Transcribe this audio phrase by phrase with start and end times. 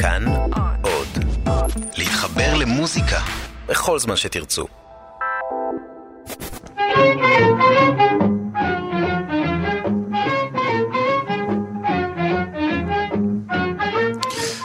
[0.00, 0.24] כאן
[0.82, 1.24] עוד.
[1.98, 3.18] להתחבר למוזיקה
[3.68, 4.66] בכל זמן שתרצו.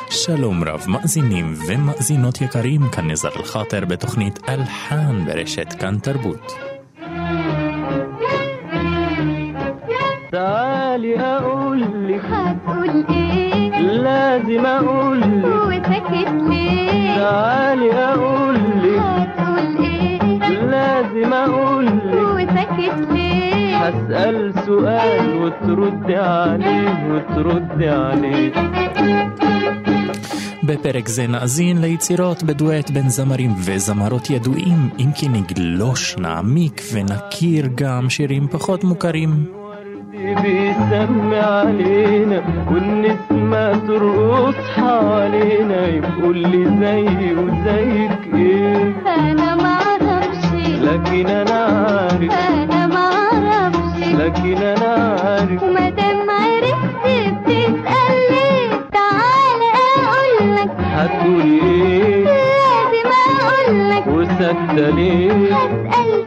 [0.10, 6.54] שלום רב מאזינים ומאזינות יקרים, כאן נזר אל-חאטר בתוכנית אלחן ברשת כאן תרבות.
[10.32, 13.13] تعالي اقول لك هتقول ايه
[14.34, 20.22] لازم اقول لك وساكت ليه تعالي اقول لك هتقول ايه
[20.74, 28.52] لازم اقول لك وساكت ليه هسأل سؤال وتردي عليه وتردي عليه
[30.64, 38.10] בפרק זה נאזין ליצירות בדואט בין זמרים וזמרות ידועים, אם כי נגלוש, נעמיק ונכיר גם
[38.10, 39.60] שירים פחות מוכרים.
[40.43, 50.47] بيسمي علينا والنسمة ترقص حوالينا يقول لي زي وزيك إيه؟ أنا معرفش
[50.83, 52.33] لكن أنا عارف.
[52.33, 55.63] أنا معرفش لكن أنا عارف.
[55.63, 66.25] ومادام عرفت بتسأل ليه تعالى اقولك هتقولي إيه؟ لازم اقولك وساكتة ليه؟ هسأل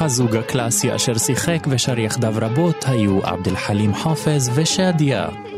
[0.00, 5.51] הזוג הקלאסי אשר שיחק ושר יחדיו רבות היו עבד אל חלים חופז ושאדיה.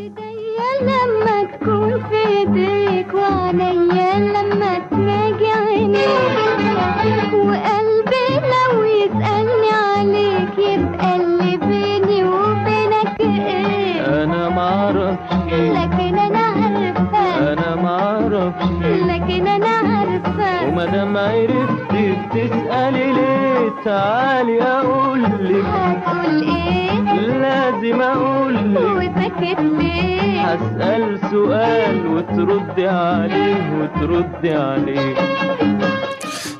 [20.13, 26.99] عارفة ومادام عرفتي بتسألي ليه تعالي اقولك هتقول ايه
[27.43, 35.15] لازم اقولك وساكت ليه هسأل سؤال وتردي عليه وتردي عليه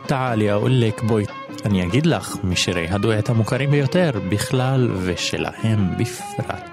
[0.07, 1.25] תעלי אאולק בואי
[1.65, 6.72] אני אגיד לך משירי הדואט המוכרים ביותר בכלל ושלהם בפרט.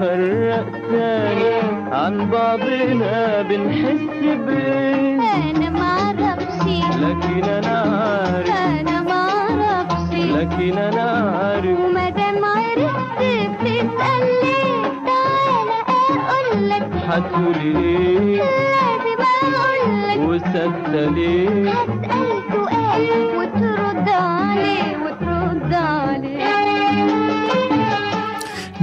[0.00, 1.54] تاني
[1.92, 6.66] عن بعضنا بنحس بايه أنا معرفش
[7.00, 8.50] لكن أنا عارف.
[8.50, 11.78] أنا معرفش لكن أنا عارف.
[11.80, 15.78] ومادام عرفت بتسأل ليه؟ تعالى
[16.10, 16.88] أقولك.
[17.08, 20.28] هتقولي إيه لازم أقولك.
[20.28, 25.99] وساكتة ليه هسأل سؤال وترد عليه وترد عليه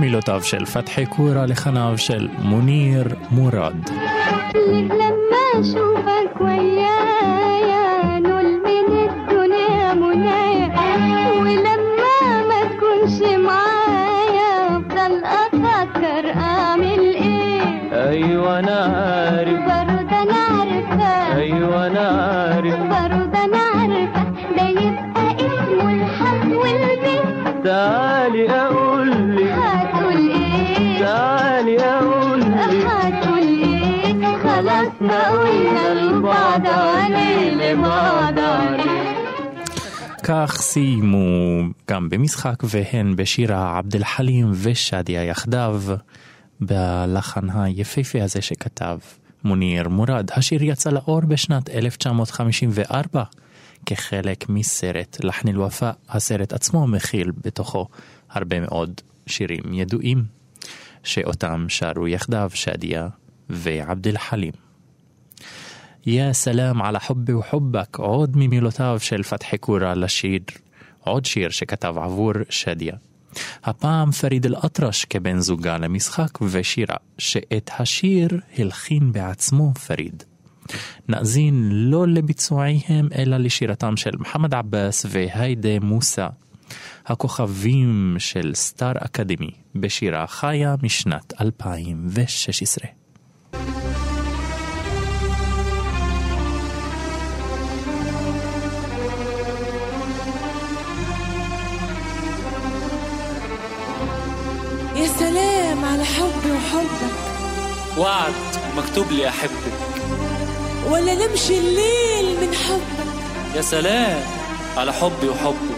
[0.07, 3.75] במילותיו של פתחי קורה, לחניו של מוניר מורד.
[4.56, 6.06] למה שוב
[40.24, 45.81] כך סיימו גם במשחק והן בשירה עבד אל חלים ושדיה יחדיו
[46.59, 48.97] בלחן היפהפה הזה שכתב
[49.44, 50.30] מוניר מורד.
[50.31, 53.24] השיר יצא לאור בשנת 1954
[53.86, 55.91] כחלק מסרט לחן אל-ופא.
[56.09, 57.88] הסרט עצמו מכיל בתוכו
[58.30, 60.24] הרבה מאוד שירים ידועים
[61.03, 63.07] שאותם שרו יחדיו שדיה
[63.50, 64.18] ועבד אל
[66.07, 70.40] יא סלאם על החובי וחובק, עוד ממילותיו של פתחי קורה לשיר,
[71.00, 72.95] עוד שיר שכתב עבור שדיה.
[73.63, 80.24] הפעם פריד אל-אטרש כבן זוגה למשחק ושירה, שאת השיר הלחין בעצמו פריד.
[81.09, 86.27] נאזין לא לביצועיהם אלא לשירתם של מוחמד עבאס והיידה מוסא,
[87.06, 92.97] הכוכבים של סטאר אקדמי, בשירה חיה משנת 2016.
[107.98, 108.34] وعد
[108.78, 109.74] مكتوب لي أحبك.
[110.90, 113.56] ولا نمشي الليل من حبك.
[113.56, 114.22] يا سلام
[114.78, 115.78] على حبي وحبك.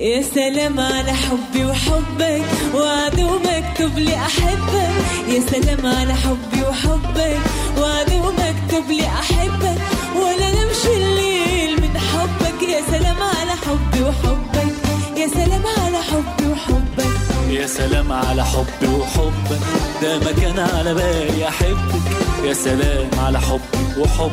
[0.00, 2.42] يا سلام على حبي وحبك
[2.74, 4.94] وعد مكتوب لي أحبك.
[5.28, 7.40] يا سلام على حبي وحبك
[7.78, 9.78] وعدي ومكتوب لي أحبك.
[10.16, 12.68] ولا نمشي الليل من حبك.
[12.68, 14.74] يا سلام على حبي وحبك
[15.16, 17.13] يا سلام على حبي وحبك.
[17.50, 19.60] يا سلام على حبي وحبك.
[20.02, 22.06] ده ما كان على بالي أحبك.
[22.44, 24.32] يا سلام على حبي وحبك.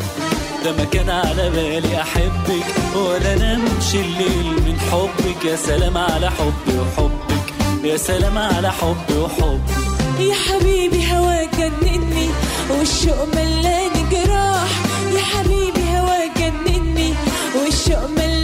[0.65, 2.65] ده ما كان على بالي أحبك.
[2.95, 5.45] ولا نمشي الليل من حبك.
[5.45, 7.45] يا سلام على حبي وحبك.
[7.83, 9.71] يا سلام على حبي وحبك.
[10.19, 12.29] يا حبيبي هواك جنني.
[12.69, 14.71] والشوق ملاني جراح
[15.15, 17.13] يا حبيبي هواك جنني.
[17.55, 18.40] والشوق ملاني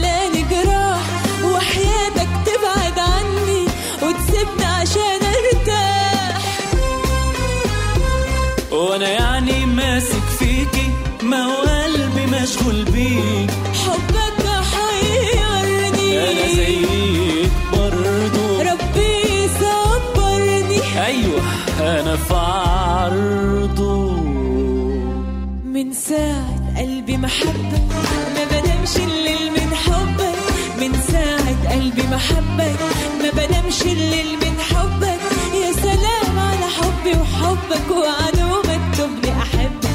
[31.97, 32.79] ساعة قلبي محبك
[33.23, 35.21] ما بنامش الليل من حبك
[35.55, 39.91] يا سلام على حبي وحبك وعدو مكتوب لي أحبك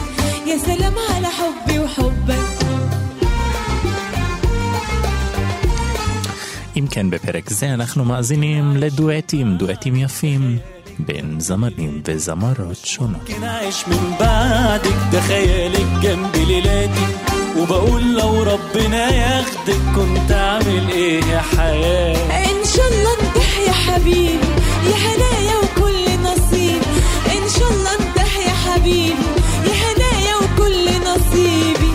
[0.47, 2.47] يا سلام على حبي وحبك
[6.77, 10.57] אם כן, בפרק זה אנחנו מאזינים לדואטים, דואטים יפים,
[10.99, 13.21] בין זמרים וזמרות שונות.
[13.29, 17.07] ممكن اعيش من بعدك ده خيالك جنب ليلاتي
[17.57, 18.43] وبقول لو
[18.74, 22.16] ربنا ياخدك كنت اعمل إيه يا حياة؟
[22.50, 24.48] إن شاء الله انتح يا حبيبي
[24.86, 26.82] يا هدايا وكل نصيب.
[27.26, 29.26] إن شاء الله انتح يا حبيبي
[29.66, 31.92] يا هدايا وكل نصيبي.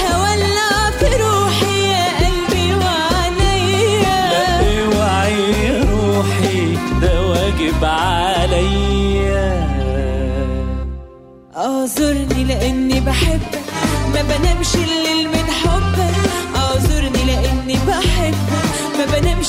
[0.00, 4.20] هولع في روحي يا قلبي وعليا
[4.60, 9.66] اوعي يا روحي ده واجب عليا.
[11.56, 13.66] أعذرني لأني بحبك
[14.14, 15.45] ما بنامش الليل من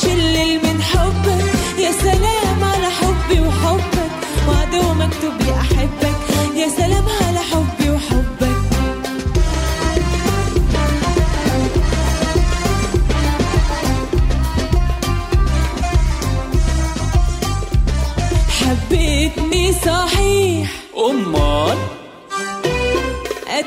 [0.05, 1.45] الليل من حبك.
[1.79, 4.11] يا سلام على حبي وحبك.
[4.47, 6.15] وعدو مكتوب لي أحبك.
[6.55, 8.57] يا سلام على حبي وحبك.
[18.49, 20.77] حبيتني صحيح.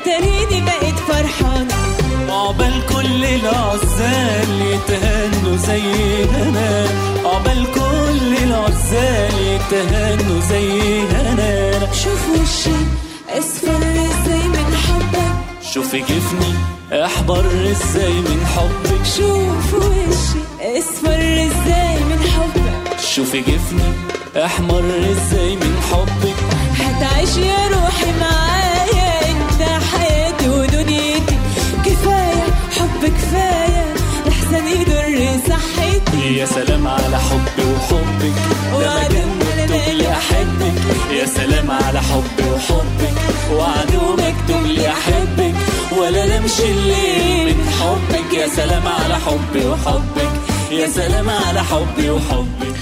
[0.01, 0.70] بقيت فرحانه
[2.51, 6.85] عقبال كل العزال يتهنوا زي أنا
[7.25, 12.75] عقبال كل العزال يتهنوا زي أنا شوف وشي
[13.29, 15.63] اصفر إزاي من حبك.
[15.73, 16.53] شوفي جفني
[17.05, 19.05] احضر إزاي من حبك.
[19.17, 20.41] شوف وشي
[20.77, 22.99] اصفر إزاي من حبك.
[23.15, 23.93] شوفي جفني
[24.45, 26.35] احمر إزاي من حبك.
[26.79, 28.50] هتعيش يا روحي معايا
[36.26, 38.36] يا سلام على حبي وحبك
[38.80, 43.16] ده مكان مكتوب لي احبك يا سلام على حبي وحبك
[43.52, 45.54] وعدو مكتوب لي احبك
[45.98, 50.32] ولا نمشي الليل من حبك يا سلام على حبي وحبك
[50.70, 52.76] يا سلام على حبي وحبك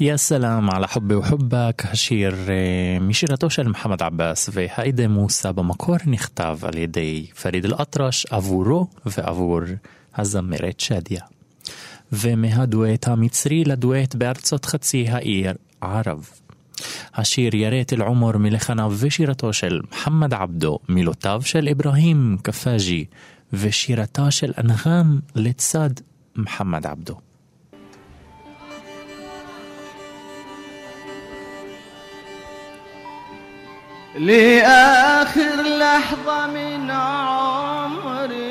[0.00, 6.58] יא סלאם על החבי וחובק, השיר אה, משירתו של מוחמד עבאס והאידה מוסא במקור נכתב
[6.62, 9.60] על ידי פריד אל-אטרש עבורו ועבור
[10.16, 11.20] הזמרת שדיה.
[12.12, 16.28] ומהדואט המצרי לדואט בארצות חצי העיר ערב.
[17.14, 23.04] השיר יראת אל-עומר מלחניו ושירתו של מוחמד עבדו, מילותיו של אברהים קפאג'י
[23.52, 25.90] ושירתה של אנהאם לצד
[26.36, 27.14] מוחמד עבדו.
[34.18, 38.44] لآخر لحظة من عمري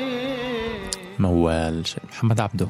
[1.18, 2.66] موال של محمد عبده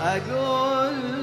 [0.00, 1.15] أقول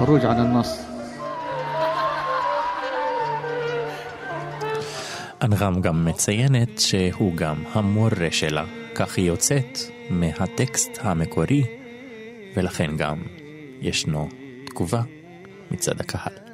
[0.00, 0.80] الخروج عن النص
[5.42, 8.64] אנרם גם מציינת שהוא גם המורה שלה,
[8.94, 9.78] כך היא יוצאת
[10.10, 11.64] מהטקסט המקורי,
[12.56, 13.22] ולכן גם
[13.80, 14.28] ישנו
[14.66, 15.02] תגובה
[15.70, 16.49] מצד הקהל.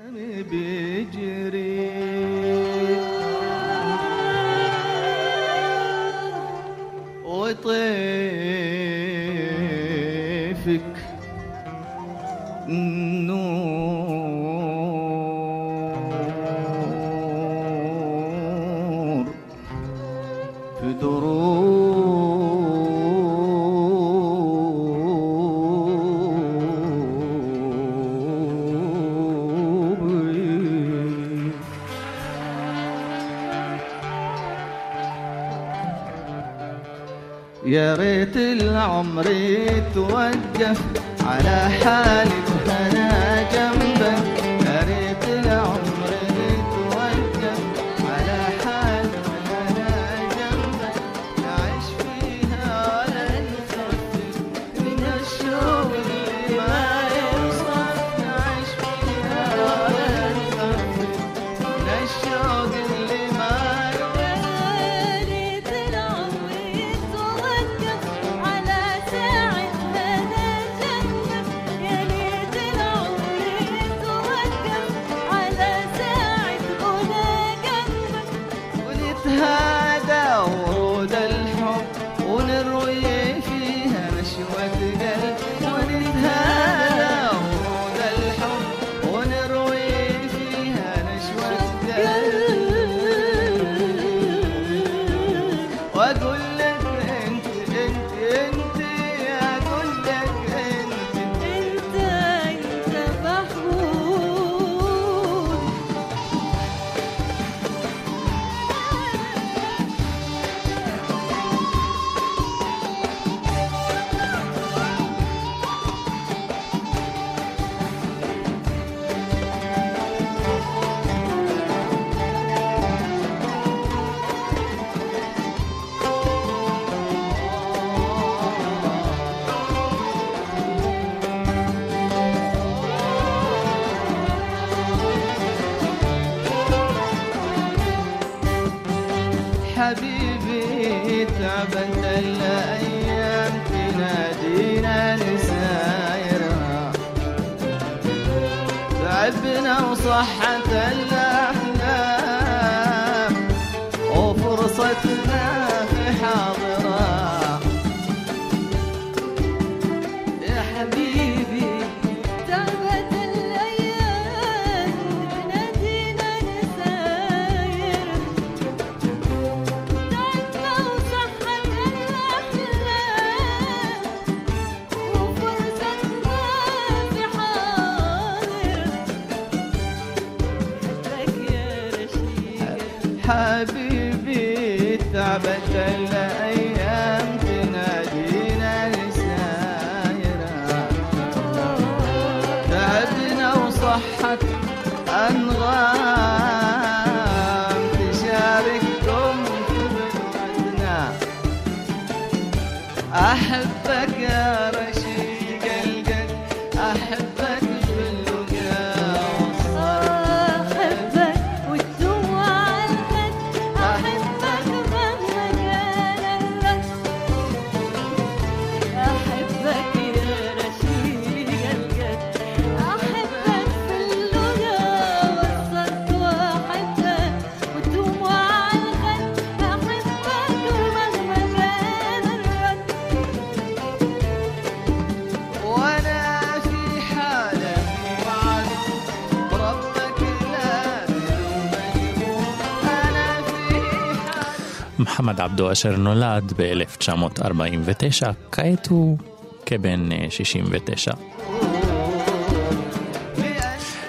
[245.57, 249.19] עבדו אשר נולד ב-1949, כעת הוא
[249.67, 251.13] כבן אה, 69.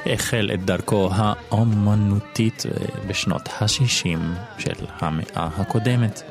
[0.06, 4.20] החל את דרכו האומנותית אה, בשנות ה-60
[4.58, 6.22] של המאה הקודמת.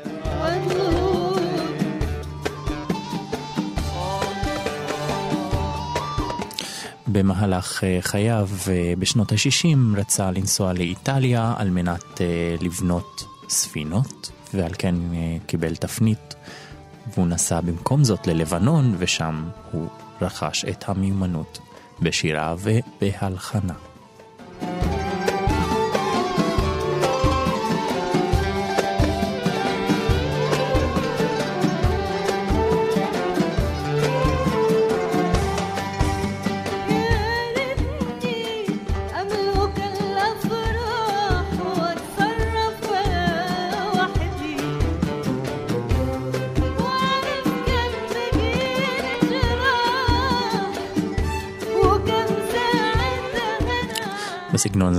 [7.07, 8.49] במהלך אה, חייו
[8.99, 12.21] בשנות ה-60 רצה לנסוע לאיטליה על מנת
[12.61, 16.35] לבנות ספינות ועל כן אה, קיבל תפנית.
[17.13, 19.87] והוא נסע במקום זאת ללבנון, ושם הוא
[20.21, 21.59] רכש את המיומנות
[22.01, 23.73] בשירה ובהלחנה.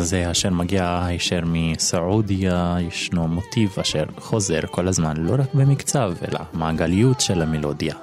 [0.09, 6.41] הזה אשר מגיע הישר מסעודיה, ישנו מוטיב אשר חוזר כל הזמן לא רק במקצב, אלא
[6.53, 7.95] מעגליות של המלודיה.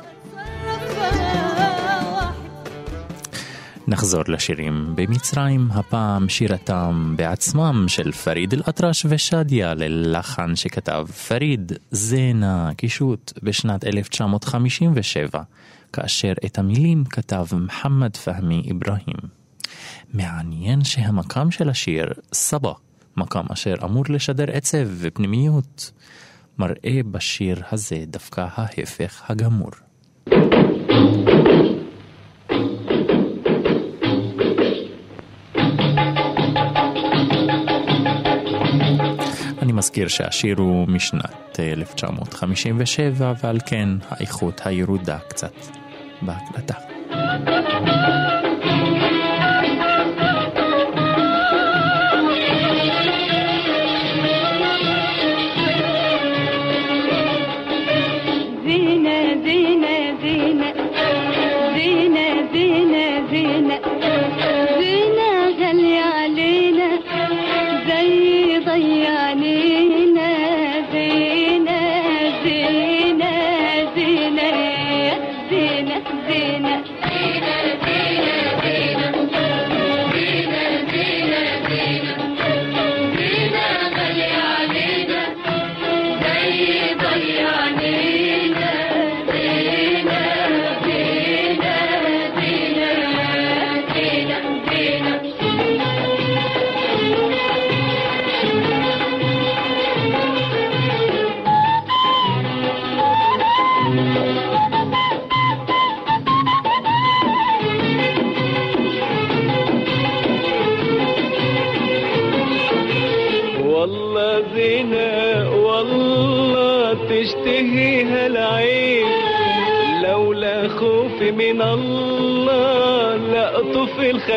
[3.87, 13.33] נחזור לשירים במצרים, הפעם שירתם בעצמם של פריד אל-אטרש ושדיה ללחן שכתב פריד זנה קישוט
[13.43, 15.41] בשנת 1957,
[15.93, 19.44] כאשר את המילים כתב מוחמד פהמי אברהים.
[20.15, 22.71] מעניין שהמקם של השיר, סבא,
[23.17, 25.91] מקם אשר אמור לשדר עצב ופנימיות,
[26.57, 29.71] מראה בשיר הזה דווקא ההפך הגמור.
[39.61, 45.53] אני מזכיר שהשיר הוא משנת 1957 ועל כן האיכות הירודה קצת
[46.21, 46.75] בהקלטה.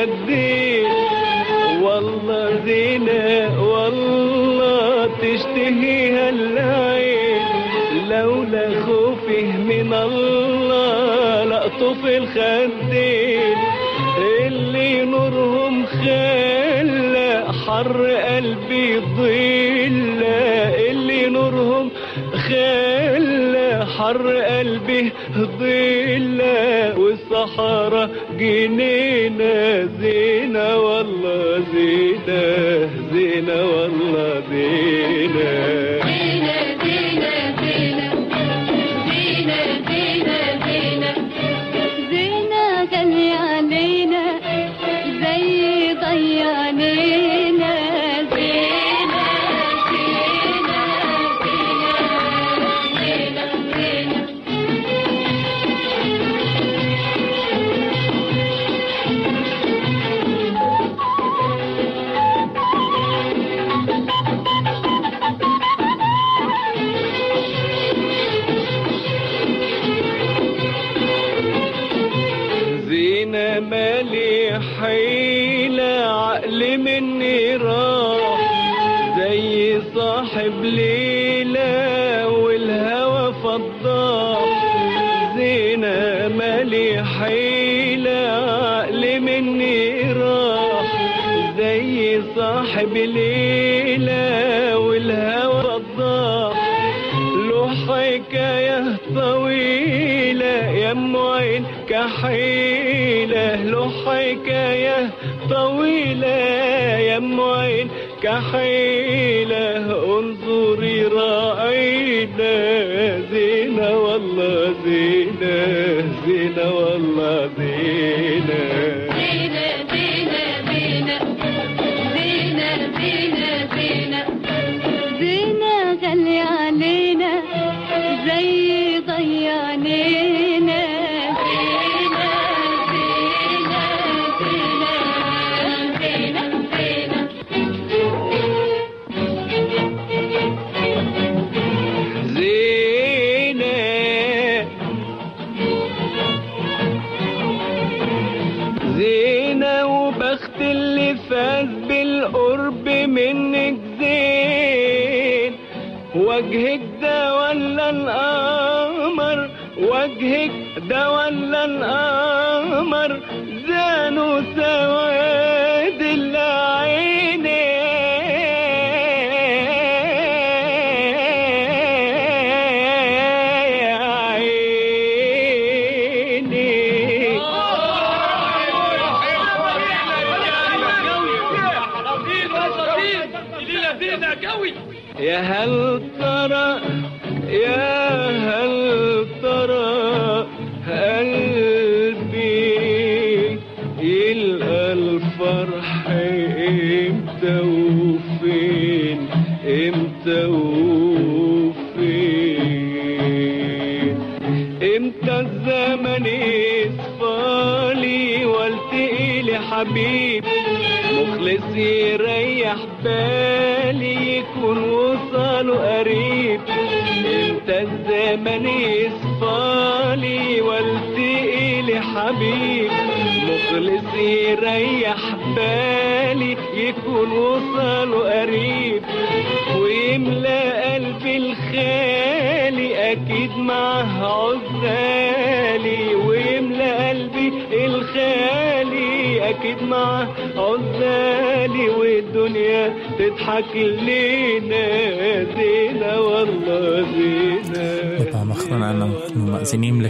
[0.05, 0.87] الخدين
[1.83, 7.43] والله زينة والله تشتهيها العين.
[8.11, 13.57] لولا خوفي من الله لأطف الخدين
[14.47, 20.23] اللي نورهم خلى حر قلبي ضل
[20.91, 21.91] اللي نورهم
[22.49, 26.43] خلى حر قلبي ضل
[26.97, 29.38] والصحراء جنينة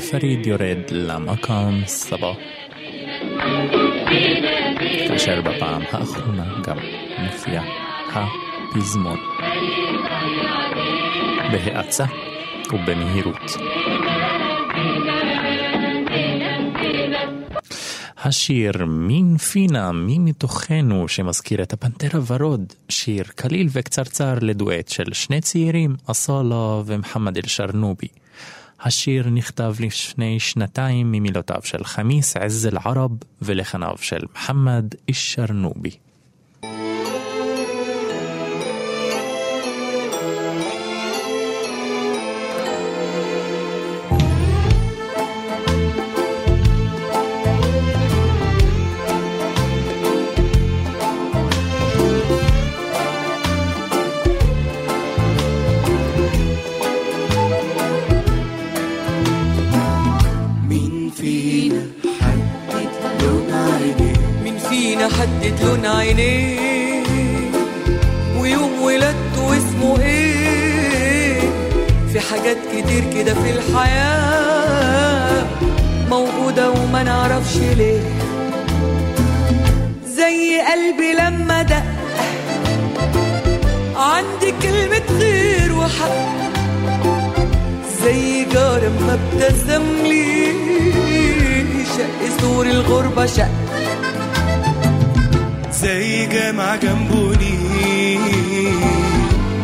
[0.09, 2.33] לפריד יורד למקום סבא.
[5.09, 6.77] כאשר בפעם האחרונה גם
[7.18, 7.62] מופיע
[8.12, 9.18] הפזמון.
[11.53, 12.05] בהאצה
[12.73, 13.57] ובמהירות.
[18.18, 25.40] השיר מין פינה, מי מתוכנו שמזכיר את הפנתר הוורוד, שיר קליל וקצרצר לדואט של שני
[25.40, 28.09] צעירים, אסאלה ומחמד אל-שרנובי.
[28.81, 33.11] השיר נכתב לפני שנתיים ממילותיו של חמיס עז אל-ערב
[33.43, 35.97] ולחניו של מחמד אל-שרנובי.
[65.09, 67.03] حدد لون عينيه
[68.38, 71.40] ويوم ولادته اسمه إيه
[72.12, 75.47] في حاجات كتير كده في الحياة
[76.11, 78.01] موجودة وما نعرفش ليه.
[80.16, 81.83] زي قلبي لما دق
[83.97, 86.38] عندي كلمة خير وحق.
[88.05, 90.53] زي جار ما ابتسم لي
[91.85, 93.49] شق سور الغربة شق.
[95.83, 97.59] زي جامع جنبوني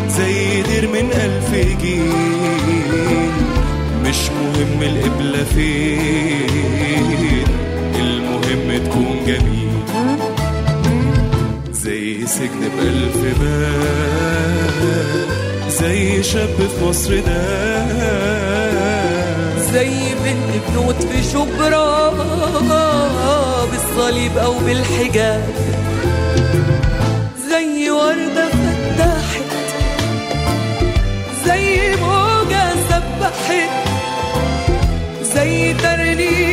[0.09, 2.13] زي دير من ألف جيل.
[4.05, 6.49] مش مهم القبلة فين
[8.01, 9.71] المهم تكون جميل.
[11.73, 14.81] زي سجن بألف باب
[15.81, 17.85] زي شاب في مصر ده.
[19.73, 19.91] زي
[20.25, 22.11] بنت بنوت في شبرا
[23.71, 25.45] بالصليب أو بالحجاب.
[33.44, 33.70] سبحت
[35.22, 36.53] زي ترنيمة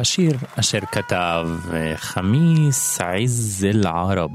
[0.00, 1.48] השיר אשר כתב
[1.96, 4.30] חמיס עז אל-ערב.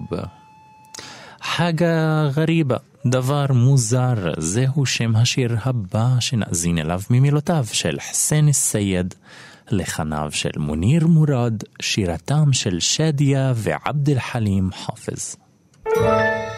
[1.41, 9.13] חגה גריבה, דבר מוזר, זהו שם השיר הבא שנאזין אליו ממילותיו של חסן סייד
[9.71, 15.35] לחניו של מוניר מורד, שירתם של שדיה ועבד אל-חלים חופז.
[15.85, 16.54] thank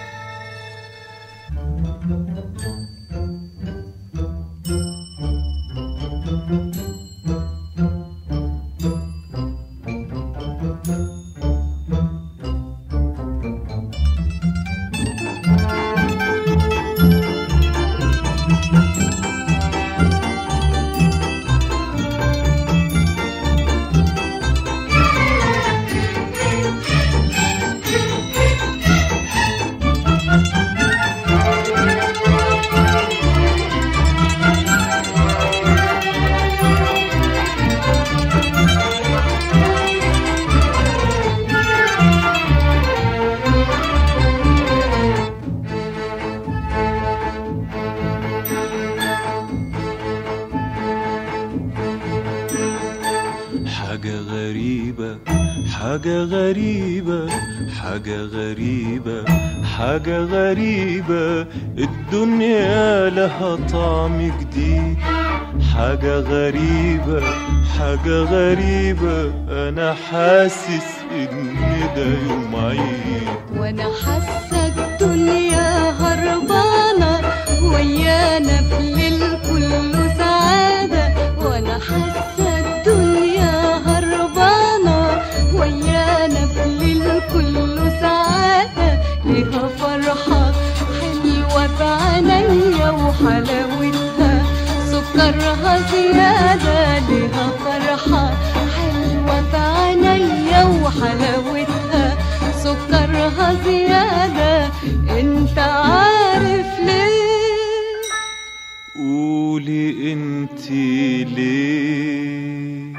[110.13, 112.93] انتي ليه؟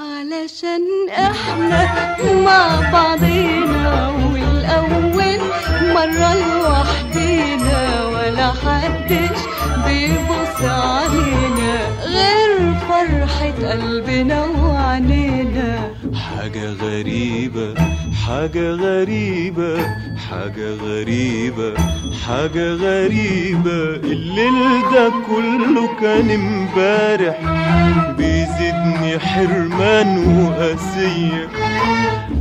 [0.00, 1.82] علشان إحنا
[2.44, 5.38] مع بعضينا والاول
[5.94, 9.38] مرة لوحدينا ولا حدش
[9.86, 11.74] بيبص علينا
[12.04, 15.90] غير فرحة قلبنا وعنينا.
[16.14, 17.74] حاجة غريبة
[18.26, 19.86] حاجة غريبة
[20.30, 21.74] حاجة غريبة
[22.26, 23.96] حاجة غريبة.
[23.96, 27.36] الليل ده كله كان امبارح
[28.18, 31.48] بيزيدني حرمان وقاسية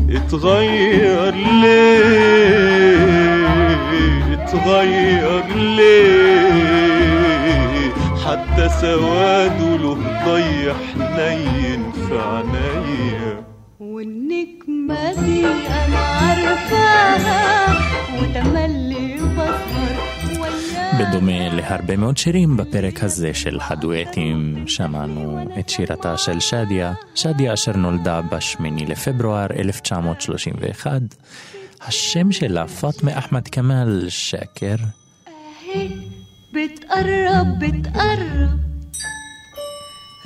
[0.09, 3.47] اتغير ليه؟
[4.33, 6.97] اتغير ليه؟
[8.25, 13.43] حتى سواده له ضي حنين في عينيا.
[13.79, 17.66] والنجمة دي أنا عارفاها
[18.18, 19.96] وتملي بسهر
[20.40, 27.52] وياها בדומה להרבה מאוד שירים בפרק הזה של הדואטים, שמענו את שירתה של שדיה, שדיה
[27.52, 31.00] אשר נולדה ב-8 לפברואר 1931.
[31.80, 34.74] השם שלה פאטמה אחמד כמאל שקר,
[35.26, 35.88] اهي
[36.52, 38.58] بتقرب بتقرب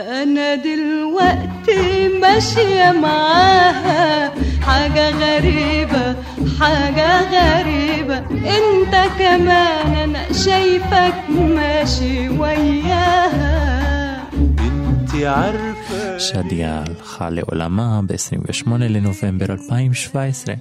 [0.01, 6.17] انا دلوقتي ماشية معاها حاجة غريبة
[6.61, 14.23] حاجة غريبة انت كمان انا شايفك ماشي وياها
[14.61, 20.55] انتي عارفة שדיה הלכה לעולמה ב-28 לנובמבר 2017,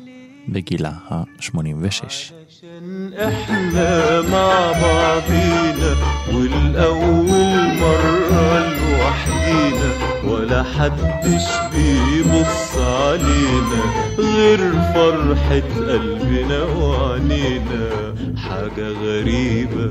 [0.48, 2.06] בגילה ה-86.
[2.06, 5.96] عشان احنا مع بعضينا
[6.34, 8.79] والاول مرة
[9.50, 9.92] لوحدينا
[10.28, 13.82] ولا حدش بيبص علينا
[14.18, 19.90] غير فرحة قلبنا وعنينا حاجة غريبة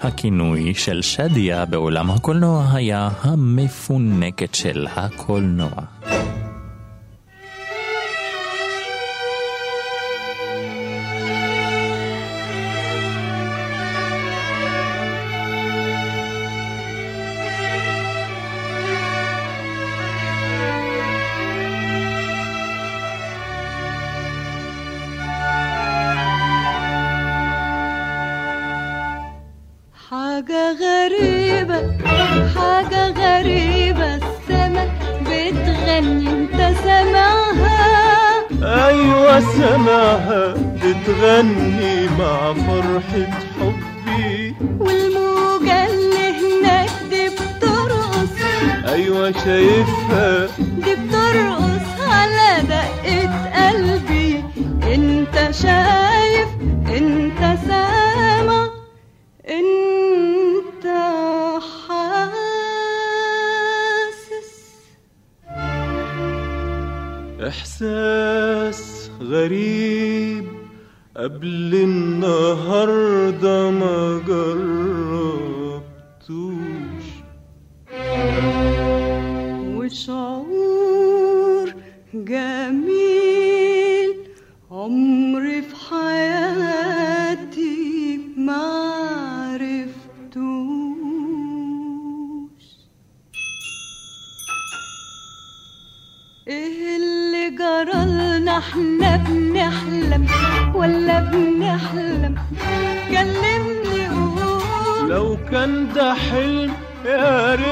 [0.00, 5.70] הכינוי של שדיה בעולם הקולנוע היה המפונקת של הקולנוע.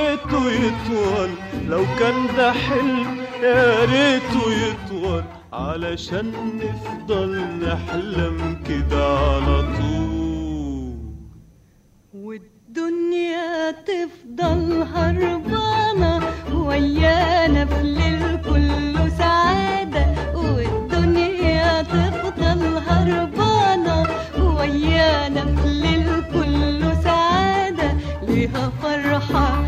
[0.08, 1.30] ريته يطول
[1.68, 5.24] لو كان ده حلم يا ريته يطول.
[5.54, 7.32] علشان نفضل
[7.64, 10.96] نحلم كده على طول.
[12.14, 16.20] والدنيا تفضل هربانة
[16.54, 20.06] ويانا في الليل كله سعادة.
[20.36, 24.08] والدنيا تفضل هربانة
[24.40, 27.98] ويانا في الليل كله سعادة.
[28.28, 29.64] ليها فرحة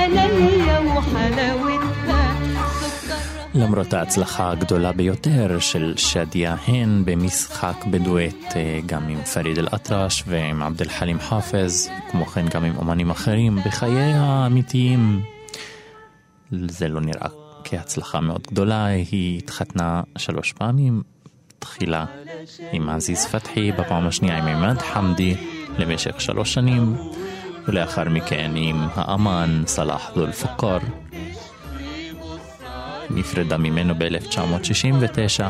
[0.00, 2.36] حلوة في عينيا وحلاوتها
[2.80, 10.24] سكرها למרות ההצלחה הגדולה ביותר של שדיה הן במשחק בדואט אה, גם עם פריד אל-אטרש
[10.26, 15.22] ועם עבד אל-חלים חאפז, כמו כן גם עם אומנים אחרים, בחייה האמיתיים
[16.52, 17.28] זה לא נראה
[17.64, 21.02] כהצלחה מאוד גדולה, היא התחתנה שלוש פעמים,
[21.58, 22.04] תחילה
[22.72, 25.34] עם עזיז פתחי, בפעם השנייה עם עימאד חמדי
[25.78, 26.96] למשך שלוש שנים,
[27.68, 30.78] ולאחר מכן עם האמן סלאח דול פקר.
[33.10, 35.42] נפרדה ממנו ב-1969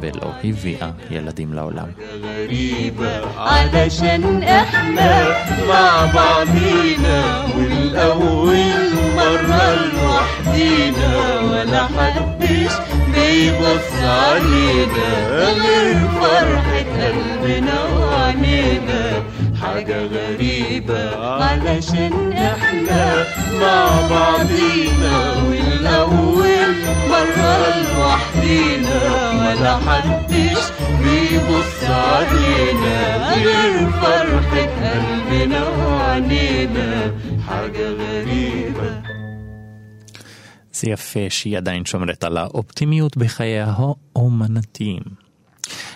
[0.00, 1.88] ולא הביאה ילדים לעולם.
[3.36, 5.28] علشان احنا
[5.68, 8.84] مع بعضينا والأول
[9.16, 12.72] مرة لوحدينا ولا حدش
[13.14, 19.22] بيبص علينا غير فرحة قلبنا وعنينا
[19.62, 23.24] حاجة غريبة علشان احنا
[23.60, 25.16] مع بعضينا
[25.48, 26.74] والأول
[27.10, 29.00] مرة لوحدينا
[29.30, 30.62] ولا حدش
[31.02, 32.98] بيبص علينا
[33.34, 37.12] غير فرحة قلبنا وعنينا
[37.48, 39.02] حاجة غريبة
[40.72, 45.21] זה יפה שהיא עדיין שומרת על האופטימיות בחייה האומנתיים.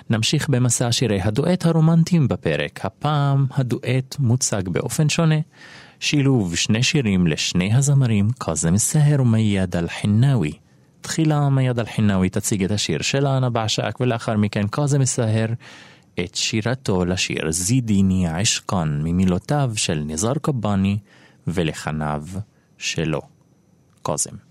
[0.09, 2.85] נמשיך במסע שירי הדואט הרומנטיים בפרק.
[2.85, 5.39] הפעם הדואט מוצג באופן שונה.
[5.99, 10.51] שילוב שני שירים לשני הזמרים קאזם א-סהר ומייד אל-חינאווי.
[11.01, 15.47] תחילה מייד אל-חינאווי תציג את השיר שלה אנה בעשק ולאחר מכן קאזם א-סהר
[16.19, 20.97] את שירתו לשיר זידיני עשקן ממילותיו של ניזאר קבאני
[21.47, 22.23] ולחניו
[22.77, 23.21] שלו.
[24.01, 24.46] קאזם.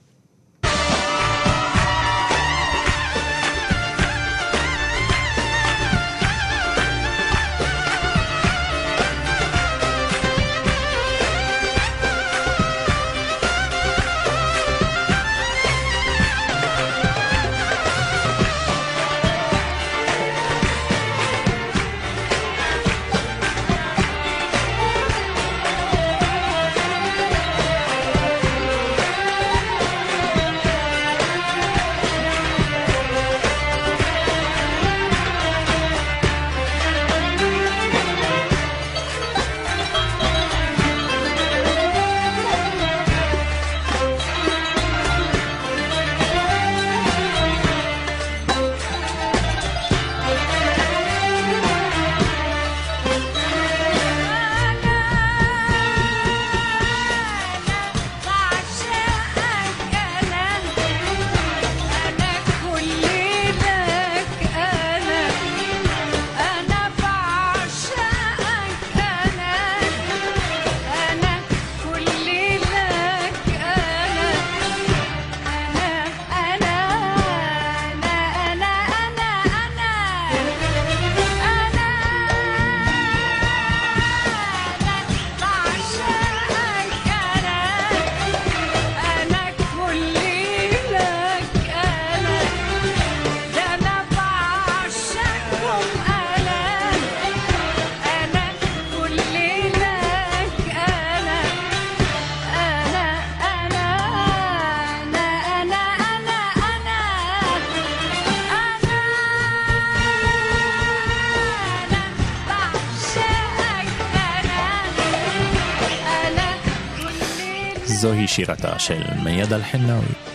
[118.39, 120.26] الشركة של ميادة الحناوي.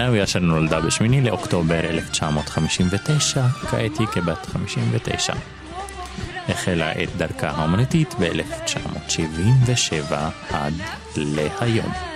[0.00, 5.32] אלחנאווי אשר נולדה ב-8 לאוקטובר 1959, כעת היא כבת 59.
[6.48, 10.14] החלה את דרכה האומנותית ב-1977
[10.50, 10.74] עד
[11.16, 12.09] להיום.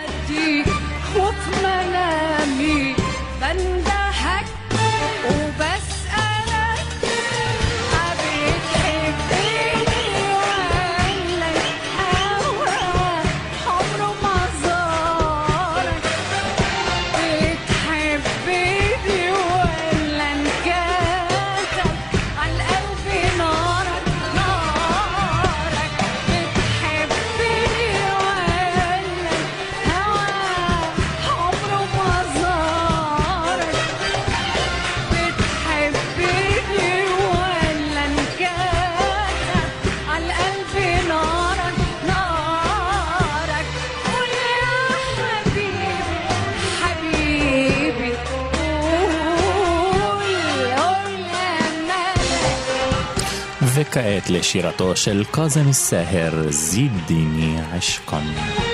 [53.95, 58.74] וכעת לשירתו של קאזם סהר, זידיני עשקן.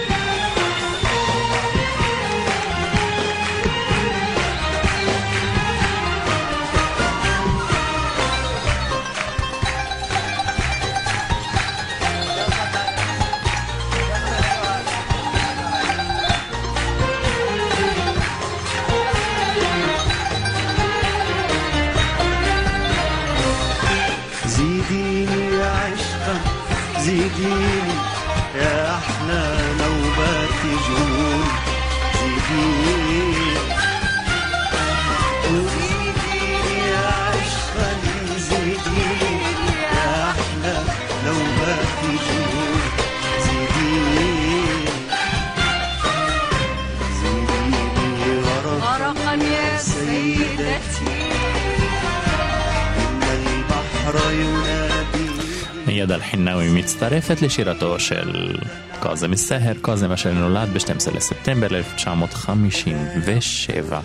[57.11, 58.56] מצטרפת לשירתו של
[59.00, 64.00] קאזם סהר, קאזם אשר נולד ב-12 לספטמבר 1957.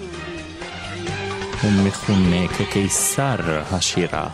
[1.62, 3.36] הוא מכונה כקיסר
[3.72, 4.28] השירה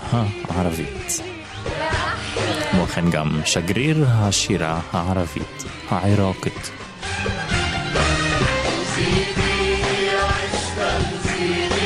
[0.50, 1.22] הערבית.
[2.72, 6.72] כמו כן גם שגריר השירה הערבית העיראקית.
[11.42, 11.81] يا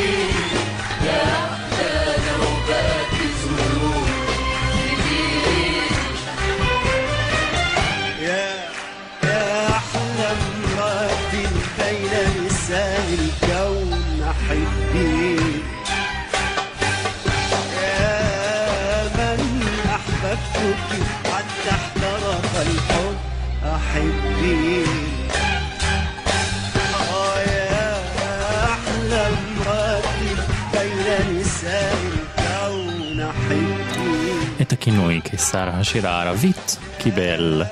[34.86, 37.64] הכינוי כשר השירה הערבית קיבל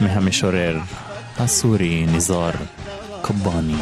[0.00, 0.78] מהמשורר
[1.38, 2.50] הסורי ניזור
[3.22, 3.76] קובאני.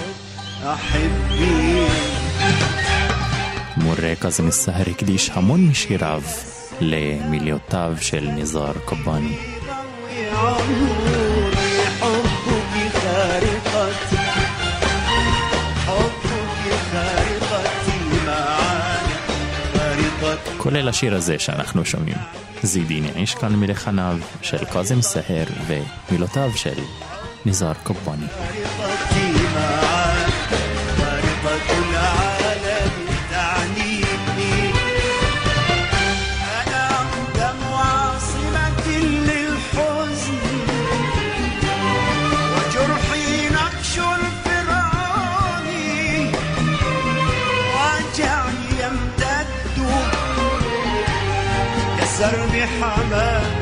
[3.77, 6.23] מורה קאזם א-סהר הקדיש המון משיריו
[6.81, 9.37] למילותיו של ניזור קובאני.
[20.57, 22.38] כולל השיר הזה שאנחנו שומעים.
[22.63, 26.81] זידיני איש כאן מלחניו של קאזם סהר ומילותיו של
[27.47, 28.27] ניזאר קבאני.
[52.79, 53.58] Muhammad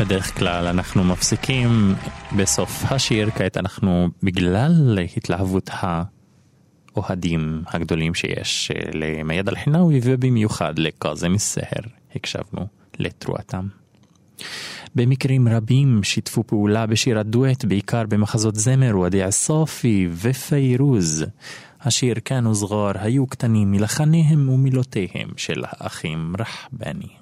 [0.00, 1.94] בדרך כלל אנחנו מפסיקים
[2.36, 5.70] בסוף השיר, כעת אנחנו בגלל התלהבות
[6.96, 11.82] האוהדים הגדולים שיש אה, למייד אל-חינאווי ובמיוחד לקאזם א-סהר,
[12.14, 12.66] הקשבנו
[12.98, 13.66] לתרועתם.
[14.94, 21.24] במקרים רבים שיתפו פעולה בשירת דואט, בעיקר במחזות זמר ודיע סופי ופיירוז.
[21.80, 27.19] השיר כאן וסגור היו קטנים מלחניהם ומילותיהם של האחים רחבני.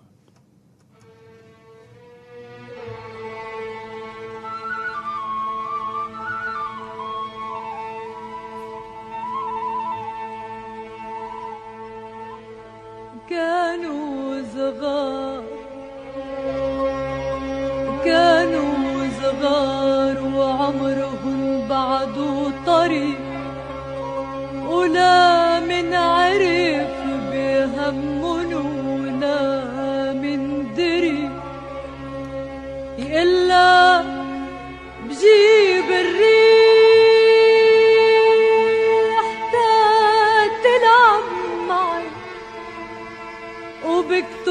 [14.68, 15.42] صغار
[18.04, 23.18] كانوا صغار وعمرهم بعده طريق.
[24.68, 26.94] ولا من عرف
[27.32, 28.54] بهمن
[28.88, 29.42] ولا
[30.12, 30.40] من
[30.76, 31.30] دري
[32.98, 34.00] إلا
[35.08, 36.38] بجيب الريح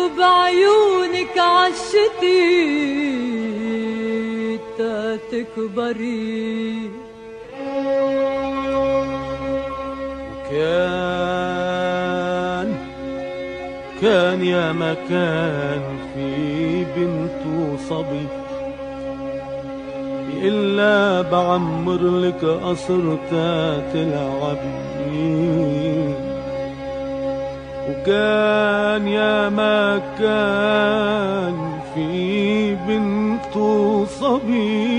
[0.08, 2.78] وبكتب عيونك عالشتي
[5.32, 6.92] تكبري
[10.52, 11.88] كان
[14.02, 15.82] كان يا مكان
[16.14, 18.28] في بنت وصبي
[20.44, 23.16] إلا بعمر لك قصر
[23.94, 24.88] تلعبي.
[27.90, 28.67] وكان
[28.98, 34.98] يا ما كان في بنت وصبي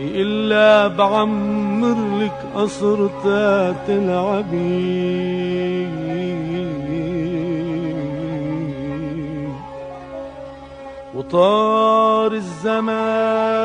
[0.00, 3.08] إلا بعمر لك قصر
[3.86, 5.22] تلعبي
[11.14, 13.62] وطار الزمان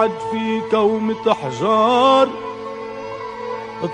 [0.00, 2.28] وبعد في كومة أحجار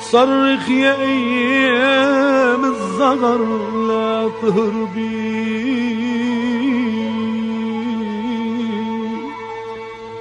[0.01, 3.45] تصرخ يا أيام الزغر
[3.89, 5.67] لا تهربي.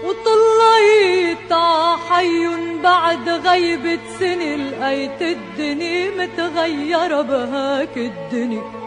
[0.03, 2.47] وطليت عحي
[2.83, 8.84] بعد غيبة سنة لقيت الدنيا متغيرة بهاك الدنيا.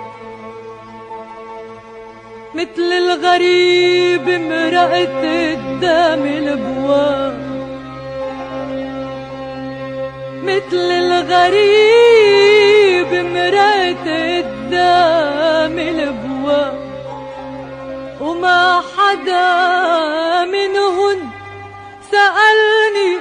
[2.54, 5.24] مثل الغريب مرقت
[5.58, 7.48] قدام الابواب
[10.42, 12.34] مثل الغريب
[13.12, 16.78] مرقت قدام الابواب
[18.20, 21.18] وما حدا منهن
[22.10, 23.18] سألني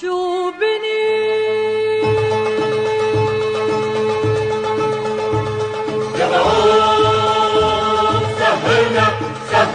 [0.00, 1.61] شو بني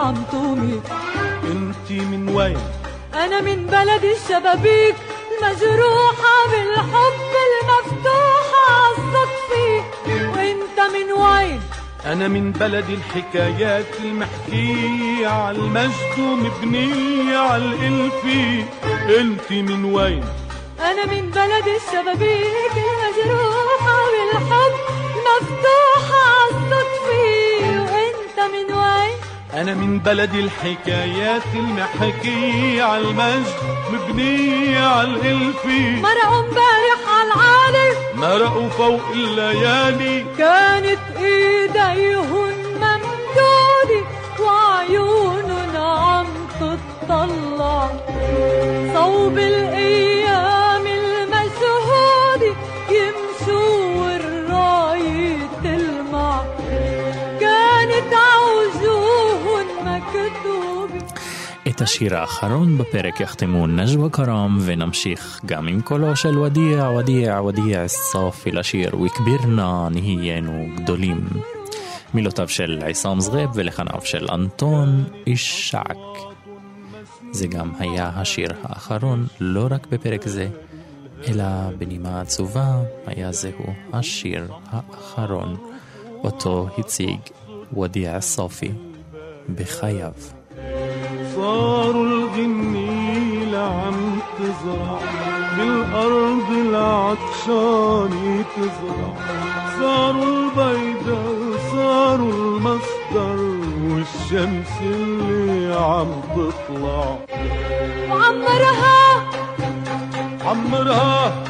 [0.00, 0.80] عم تومي
[1.44, 2.58] انتي من وين؟
[3.14, 4.94] أنا من بلد الشبابيك
[5.30, 9.84] المجروحة بالحب المفتوحة عالصدفة
[10.32, 11.60] وإنت من وين؟
[12.06, 18.64] أنا من بلد الحكايات المحكية على المجد ومبنية على الالفي
[19.20, 20.24] انتي من وين؟
[20.80, 24.74] أنا من بلد الشبابيك المجروحة بالحب
[25.16, 26.19] المفتوحة
[29.54, 33.46] أنا من بلد الحكايات المحكية على المجد
[33.92, 40.24] مبنية على الإلفي مرقوا امبارح عالعالي مرقوا فوق الليالي.
[40.38, 44.06] كانت إيديهن ممدودة
[44.40, 46.26] وعيونن عم
[46.60, 47.90] تطلع.
[48.94, 50.09] صوب الأيام
[61.80, 67.88] את השיר האחרון בפרק יחתמו נג'ווה כרם ונמשיך גם עם קולו של ודיע, ודיע, ודיע
[67.88, 71.28] סופי לשיר וכבירנה נהיינו גדולים.
[72.14, 75.96] מילותיו של עיסאם זרב ולחניו של אנטון אישק.
[77.32, 80.48] זה גם היה השיר האחרון, לא רק בפרק זה,
[81.28, 81.44] אלא
[81.78, 85.56] בנימה עצובה היה זהו השיר האחרון,
[86.24, 87.20] אותו הציג
[87.76, 88.72] ודיע סופי
[89.54, 90.12] בחייו.
[91.36, 94.98] صاروا الغنيلة عم تزرع
[95.56, 99.12] بالأرض العطشانة تزرع.
[99.80, 101.22] صاروا البيضة
[101.72, 103.38] صاروا المصدر
[103.90, 107.06] والشمس اللي عم تطلع.
[108.10, 109.00] وعمرها؟
[110.46, 111.44] عمرها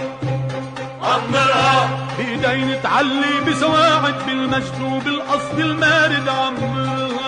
[1.02, 2.00] عمرها.
[2.18, 7.19] بايدين تعلي بسواعد بالمجد وبالقصد المارد عمرها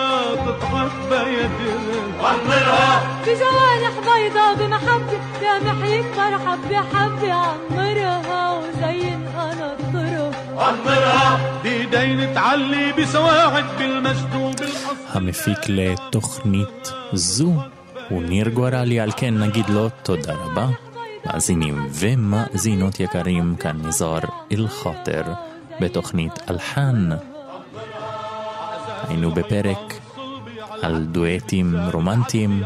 [0.52, 12.34] تضحك بيدها عمرها بجوارح بيضة بمحبة يا محيط مرحب بحبة عمرها وزين قنطرها عمرها بايدين
[12.34, 17.52] تعلي بسواعد بالمجد وبالقصد המפיק לתוכנית זו
[18.10, 20.66] הוא ניר גורלי, על כן נגיד לו תודה רבה.
[21.26, 24.20] מאזינים ומאזינות יקרים, כאן נזהר
[24.52, 25.22] אל-חוטר
[25.80, 27.08] בתוכנית אלחן.
[29.08, 29.94] היינו בפרק
[30.82, 32.62] על דואטים רומנטיים,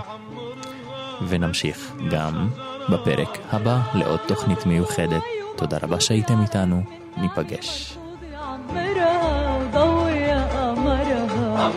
[1.28, 2.48] ונמשיך גם
[2.88, 5.22] בפרק הבא לעוד תוכנית מיוחדת.
[5.56, 6.82] תודה רבה שהייתם איתנו,
[7.16, 7.98] ניפגש.
[8.42, 11.72] عمرها وضوي يا قمرها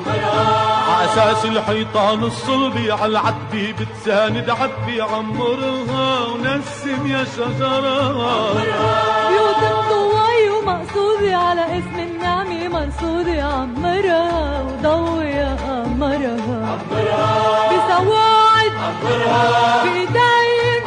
[0.90, 8.54] عساس الحيطان الصلبي على العتبة بتساند عتبة عمرها ونسم يا شجرها
[9.30, 11.98] بيوت الضواي ومقصودة على اسم
[12.61, 16.79] النعمة منصودة عمرها وضوي يا قمرها
[17.71, 18.73] بسواعد
[19.85, 20.83] بإيدين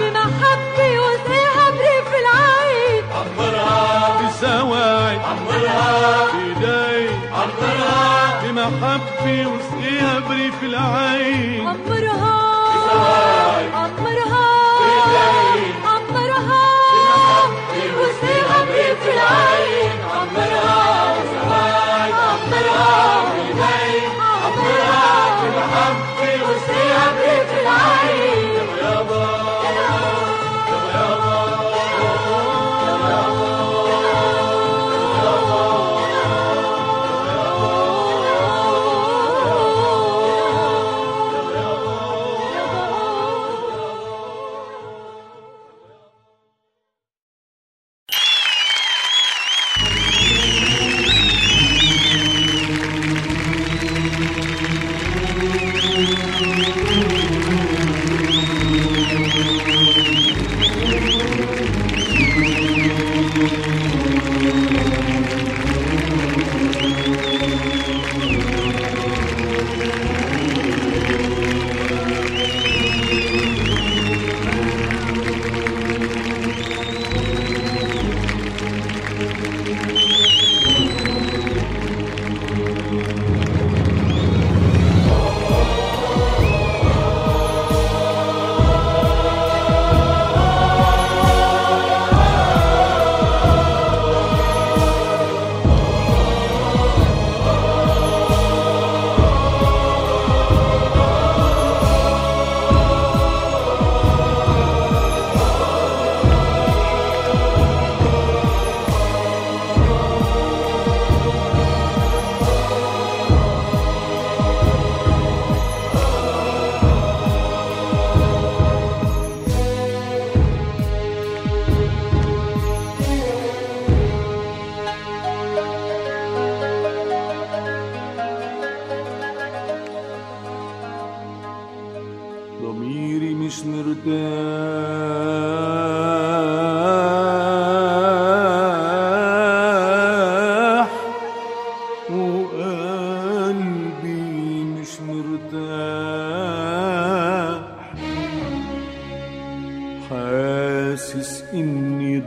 [0.00, 3.04] بمحبة وسقيها بريف العين.
[4.26, 5.20] بسواعد
[6.58, 7.08] بايدي
[8.42, 11.66] بمحبة وسقيها بريف العين.
[11.66, 12.45] عمرها عمرها
[27.06, 27.45] وسقيها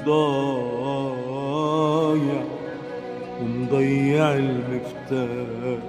[0.06, 1.30] ضايع
[3.42, 5.80] ومضيع المفتاح.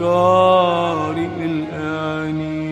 [0.00, 2.68] أفكاري الآنية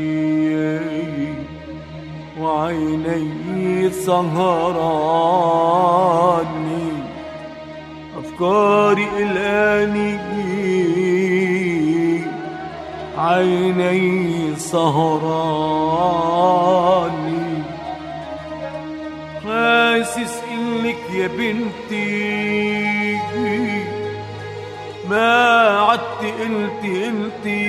[2.41, 4.87] وعيني سهراني.
[8.18, 10.26] أفكاري الآنية
[13.18, 15.66] عيني سهراني.
[21.27, 23.18] يا بنتي
[25.11, 25.31] ما
[25.81, 27.66] عدت قلتي قلتي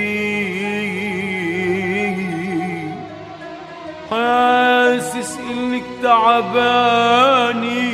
[4.10, 7.88] حاسس إنك تعباني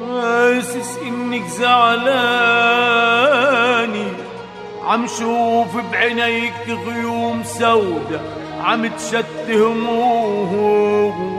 [0.00, 2.52] حاسس إنك زعلاني.
[4.86, 8.20] عم شوف بعينيك غيوم سودا
[8.64, 11.31] عم تشت هموم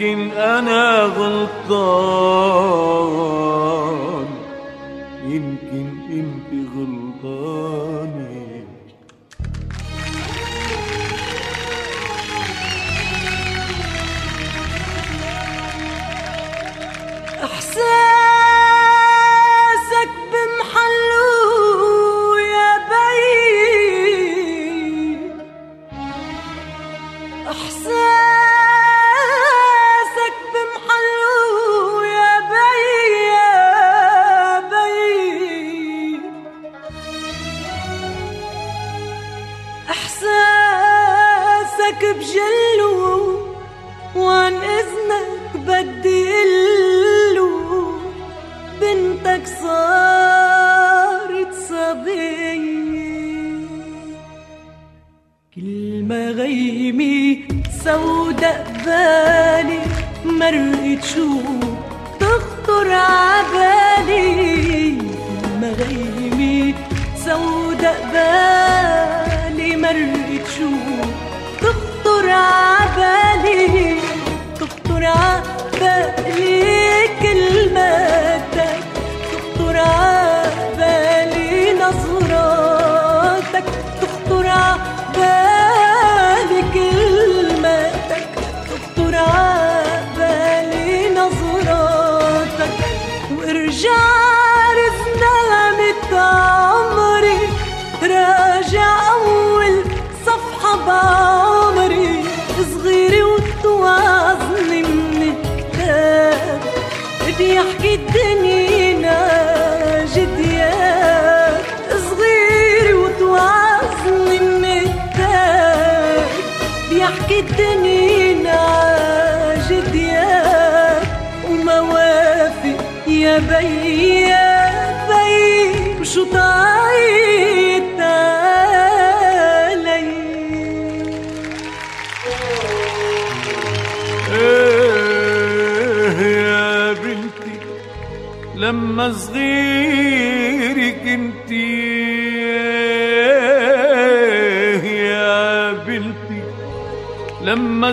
[0.00, 1.54] يمكن أنا غلطان
[49.34, 52.54] بنتك صارت صبية
[55.54, 57.48] كل ما غيمي
[57.84, 59.80] سودا قبالي
[60.24, 61.40] مرقت شو
[62.20, 64.24] تخطر عبالي.
[64.98, 66.74] كل ما غيمي
[67.16, 70.70] سودا قبالي مرقت شو
[71.60, 72.73] تخطر عبالي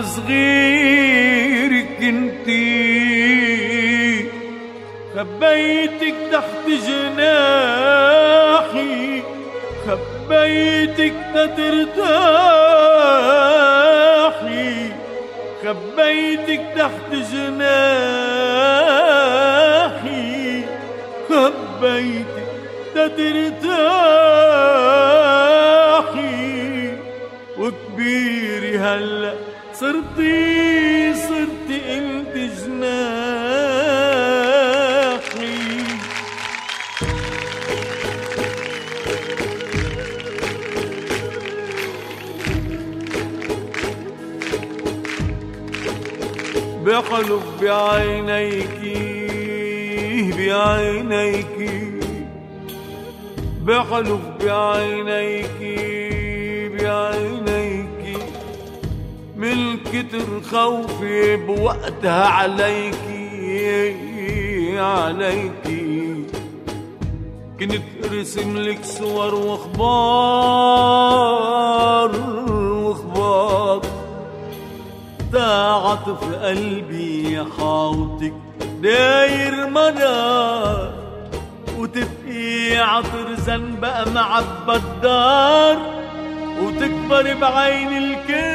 [0.02, 2.72] لما صغيري كنتي
[5.16, 7.62] خبيتك تحت جناحي
[9.86, 11.14] خبيتك
[11.56, 12.12] ترتاحي
[15.64, 17.72] خبيتك تحت جناحي
[21.28, 22.50] خبيتك
[25.72, 26.92] ترتاحي
[27.58, 29.51] وكبيري هلا
[29.82, 33.02] صرتي صرتي انت جناحي.
[46.84, 48.80] بحلف بعينيك
[50.38, 51.56] بعينيك.
[53.66, 55.60] بحلف بعينيك
[56.72, 57.41] بعينيك.
[59.42, 62.94] من كتر خوفي بوقتها عليك
[64.78, 65.66] عليك.
[67.60, 69.80] كنت ارسم لك صور وأخبار
[72.84, 73.80] وأخبار.
[75.32, 78.34] تعاطف قلبي حاوطك
[78.82, 80.92] داير منار
[81.78, 85.78] وتبقي عطر زنبقى معبى الدار.
[86.62, 88.51] وتكبر بعين الكل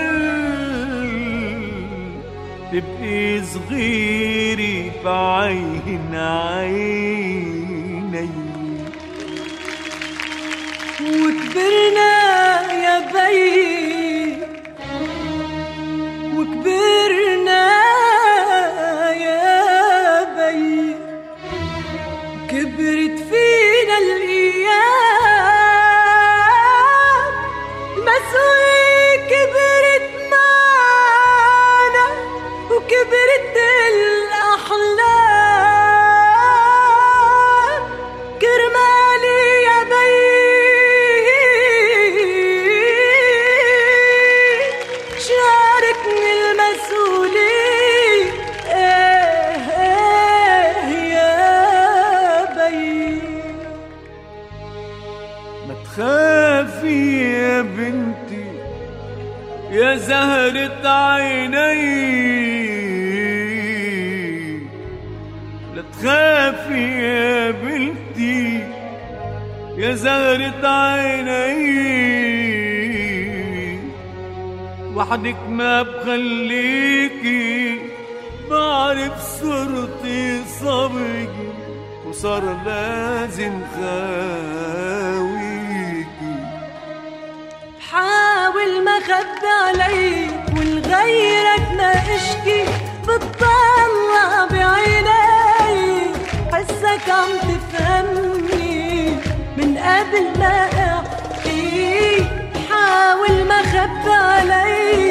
[2.71, 7.67] تبقي صغيري بعين عيني.
[11.01, 12.13] وكبرنا
[12.83, 13.47] يا بي
[16.35, 17.16] وكبرنا
[75.17, 77.79] وحدك ما بخليكي
[78.49, 81.29] بعرف صرتي صبري
[82.07, 84.77] وصار لازم خاويكي.
[87.91, 92.63] حاول ما خد عليك ولغيرك ما اشكي
[93.03, 96.13] بتطلع بعيني
[96.53, 99.09] حسك عم تفهمني
[99.57, 102.25] من قبل ما احكي.
[102.69, 105.06] حاول ما خد عليك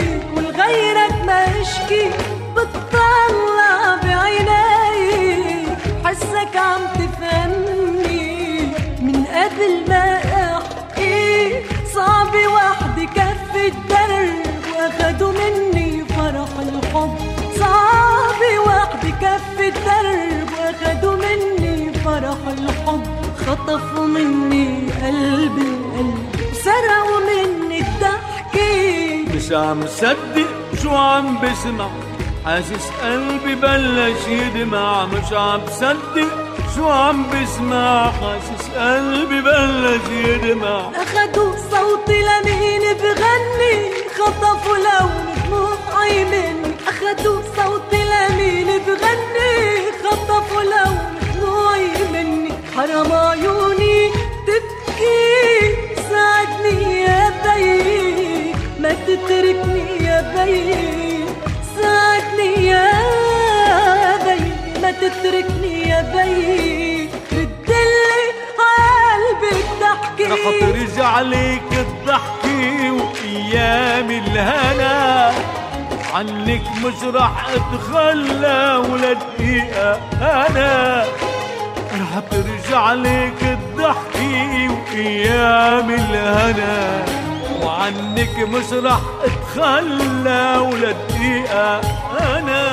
[0.57, 2.11] ولغيرك ما اشكي
[2.57, 5.67] بتطلع بعيني.
[6.05, 8.61] حسك عم تفهمني
[9.01, 11.65] من قبل ما أحكي.
[11.95, 17.19] صعب وحدي كف الدرب وأخدوا مني فرح الحب.
[17.59, 23.03] صعب وحدي كف الدرب وأخدوا مني فرح الحب.
[23.47, 26.19] خطفوا مني قلبي القلب
[26.65, 27.16] سرقوا
[29.47, 30.49] مش عم صدق
[30.83, 31.89] شو عم بسمع.
[32.45, 35.07] حاسس قلبي بلش يدمع.
[35.07, 36.29] مش عم صدق
[36.77, 38.11] شو عم بسمع.
[38.11, 40.91] حاسس قلبي بلش يدمع.
[41.03, 43.77] أخدوا صوتي لمين بغني؟
[44.19, 46.56] خطفوا لون دموعي مني
[71.17, 75.33] ترجع ليك الضحكة وأيام الهنا.
[76.15, 81.05] عنك مش رح أتخلى ولا دقيقة أنا
[81.93, 87.05] رح ترجع ليك الضحكة وأيام الهنا.
[87.63, 91.81] وعنك مش رح أتخلى ولا دقيقة
[92.21, 92.65] أنا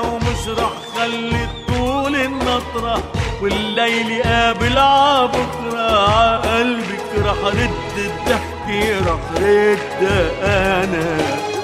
[0.00, 3.02] ومش رح خلي طول النطرة
[3.42, 10.02] والليل قابل عبكرة عقلبك راح رد الضحك راح رد
[10.42, 11.16] أنا.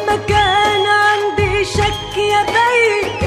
[0.07, 3.18] ما كان عندي شك يا بيه